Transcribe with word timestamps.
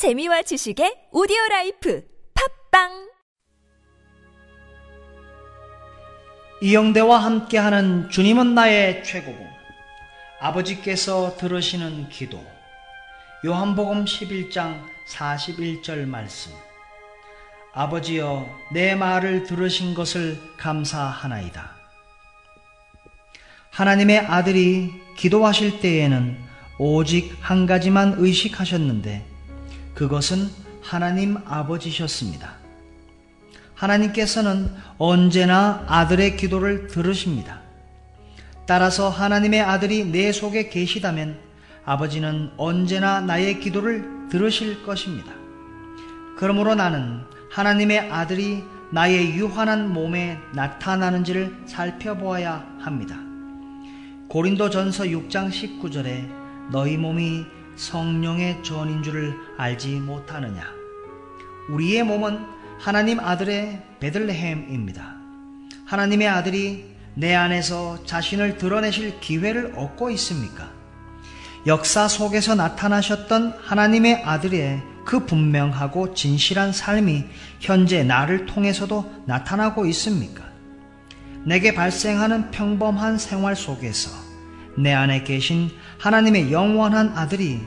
재미와 0.00 0.40
지식의 0.40 1.08
오디오 1.12 1.36
라이프 1.50 2.02
팝빵 2.70 3.10
이영대와 6.62 7.18
함께하는 7.18 8.08
주님은 8.08 8.54
나의 8.54 9.04
최고봉 9.04 9.46
아버지께서 10.40 11.36
들으시는 11.36 12.08
기도 12.08 12.42
요한복음 13.44 14.06
11장 14.06 14.82
41절 15.06 16.06
말씀 16.06 16.52
아버지여 17.74 18.48
내 18.72 18.94
말을 18.94 19.42
들으신 19.42 19.92
것을 19.92 20.40
감사하나이다. 20.56 21.76
하나님의 23.68 24.20
아들이 24.20 24.94
기도하실 25.18 25.80
때에는 25.80 26.38
오직 26.78 27.36
한 27.42 27.66
가지만 27.66 28.14
의식하셨는데 28.16 29.29
그것은 29.94 30.48
하나님 30.82 31.36
아버지셨습니다. 31.46 32.54
하나님께서는 33.74 34.70
언제나 34.98 35.84
아들의 35.88 36.36
기도를 36.36 36.86
들으십니다. 36.88 37.60
따라서 38.66 39.08
하나님의 39.08 39.60
아들이 39.62 40.04
내 40.04 40.32
속에 40.32 40.68
계시다면 40.68 41.38
아버지는 41.84 42.50
언제나 42.56 43.20
나의 43.20 43.58
기도를 43.58 44.28
들으실 44.30 44.84
것입니다. 44.84 45.32
그러므로 46.36 46.74
나는 46.74 47.22
하나님의 47.50 48.10
아들이 48.10 48.62
나의 48.92 49.34
유한한 49.34 49.92
몸에 49.92 50.38
나타나는지를 50.54 51.64
살펴보아야 51.66 52.66
합니다. 52.80 53.16
고린도 54.28 54.70
전서 54.70 55.04
6장 55.04 55.50
19절에 55.50 56.70
너희 56.70 56.96
몸이 56.96 57.44
성령의 57.80 58.62
전인 58.62 59.02
줄을 59.02 59.34
알지 59.56 60.00
못하느냐. 60.00 60.62
우리의 61.70 62.02
몸은 62.02 62.44
하나님 62.78 63.18
아들의 63.18 63.82
베들레헴입니다. 64.00 65.16
하나님의 65.86 66.28
아들이 66.28 66.84
내 67.14 67.34
안에서 67.34 68.04
자신을 68.04 68.58
드러내실 68.58 69.20
기회를 69.20 69.72
얻고 69.76 70.10
있습니까? 70.10 70.70
역사 71.66 72.06
속에서 72.06 72.54
나타나셨던 72.54 73.54
하나님의 73.62 74.24
아들의 74.24 74.82
그 75.06 75.24
분명하고 75.24 76.12
진실한 76.14 76.72
삶이 76.72 77.24
현재 77.60 78.02
나를 78.04 78.44
통해서도 78.44 79.22
나타나고 79.26 79.86
있습니까? 79.86 80.44
내게 81.44 81.74
발생하는 81.74 82.50
평범한 82.50 83.16
생활 83.16 83.56
속에서 83.56 84.19
내 84.76 84.92
안에 84.92 85.24
계신 85.24 85.70
하나님의 85.98 86.52
영원한 86.52 87.16
아들이 87.16 87.60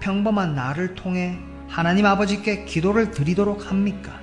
평범한 0.00 0.54
나를 0.54 0.94
통해 0.94 1.38
하나님 1.68 2.06
아버지께 2.06 2.64
기도를 2.64 3.10
드리도록 3.10 3.70
합니까? 3.70 4.18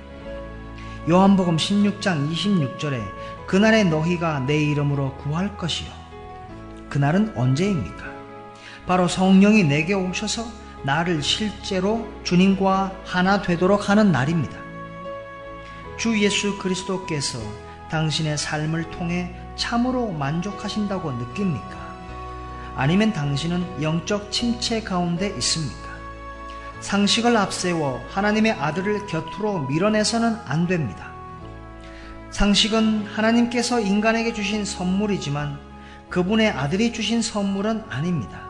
요한복음 1.08 1.56
16장 1.56 2.30
26절에 2.30 3.02
그날에 3.46 3.84
너희가 3.84 4.40
내 4.40 4.62
이름으로 4.62 5.16
구할 5.16 5.56
것이요. 5.56 5.88
그날은 6.90 7.32
언제입니까? 7.36 8.04
바로 8.86 9.08
성령이 9.08 9.64
내게 9.64 9.94
오셔서 9.94 10.46
나를 10.82 11.22
실제로 11.22 12.06
주님과 12.24 12.92
하나 13.04 13.42
되도록 13.42 13.88
하는 13.88 14.12
날입니다. 14.12 14.56
주 15.96 16.18
예수 16.22 16.58
그리스도께서 16.58 17.38
당신의 17.90 18.38
삶을 18.38 18.90
통해 18.90 19.34
참으로 19.56 20.12
만족하신다고 20.12 21.12
느낍니까? 21.12 21.87
아니면 22.78 23.12
당신은 23.12 23.82
영적 23.82 24.30
침체 24.30 24.80
가운데 24.80 25.34
있습니까? 25.38 25.88
상식을 26.78 27.36
앞세워 27.36 28.00
하나님의 28.08 28.52
아들을 28.52 29.08
곁으로 29.08 29.66
밀어내서는 29.66 30.36
안 30.44 30.68
됩니다. 30.68 31.12
상식은 32.30 33.04
하나님께서 33.06 33.80
인간에게 33.80 34.32
주신 34.32 34.64
선물이지만 34.64 35.58
그분의 36.08 36.50
아들이 36.50 36.92
주신 36.92 37.20
선물은 37.20 37.82
아닙니다. 37.88 38.46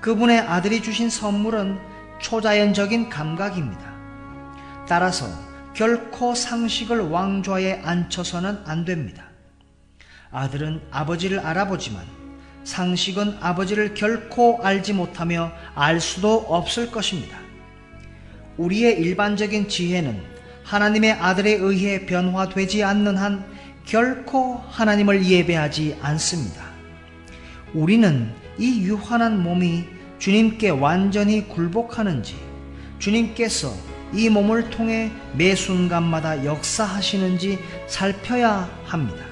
그분의 0.00 0.38
아들이 0.38 0.80
주신 0.80 1.10
선물은 1.10 1.76
초자연적인 2.20 3.08
감각입니다. 3.08 3.94
따라서 4.86 5.26
결코 5.74 6.36
상식을 6.36 7.10
왕좌에 7.10 7.82
앉혀서는 7.84 8.62
안 8.64 8.84
됩니다. 8.84 9.24
아들은 10.30 10.82
아버지를 10.92 11.40
알아보지만 11.40 12.17
상식은 12.64 13.38
아버지를 13.40 13.94
결코 13.94 14.60
알지 14.62 14.92
못하며 14.92 15.52
알 15.74 16.00
수도 16.00 16.34
없을 16.34 16.90
것입니다. 16.90 17.38
우리의 18.56 19.00
일반적인 19.00 19.68
지혜는 19.68 20.20
하나님의 20.64 21.12
아들에 21.12 21.52
의해 21.52 22.04
변화되지 22.04 22.84
않는 22.84 23.16
한 23.16 23.44
결코 23.86 24.62
하나님을 24.68 25.24
예배하지 25.24 25.96
않습니다. 26.02 26.62
우리는 27.72 28.30
이 28.58 28.82
유한한 28.82 29.42
몸이 29.42 29.84
주님께 30.18 30.70
완전히 30.70 31.48
굴복하는지 31.48 32.36
주님께서 32.98 33.72
이 34.12 34.28
몸을 34.28 34.70
통해 34.70 35.10
매 35.34 35.54
순간마다 35.54 36.44
역사하시는지 36.44 37.58
살펴야 37.86 38.68
합니다. 38.84 39.24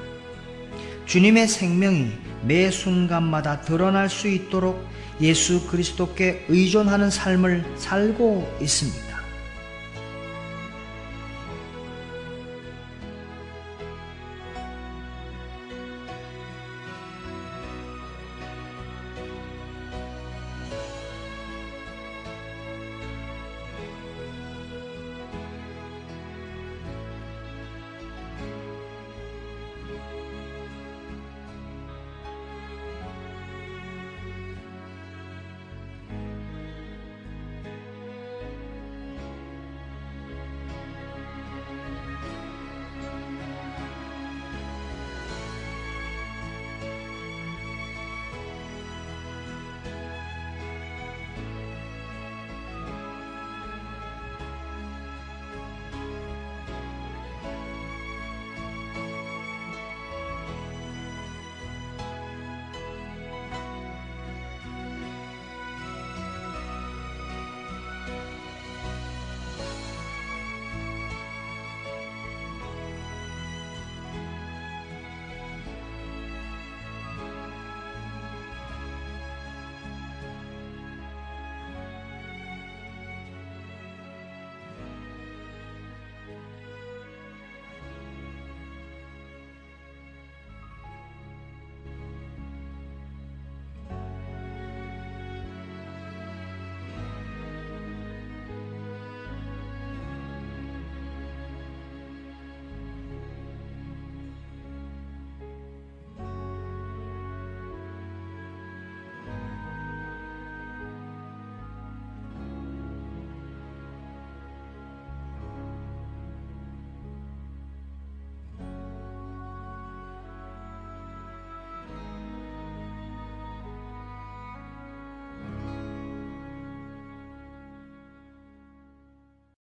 주님의 1.06 1.48
생명이 1.48 2.25
매 2.47 2.71
순간마다 2.71 3.61
드러날 3.61 4.09
수 4.09 4.29
있도록 4.29 4.87
예수 5.21 5.67
그리스도께 5.67 6.47
의존하는 6.49 7.11
삶을 7.11 7.65
살고 7.77 8.59
있습니다. 8.61 9.06